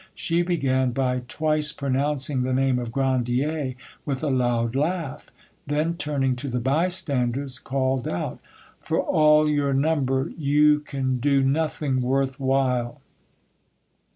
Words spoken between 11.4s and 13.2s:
nothing worth while."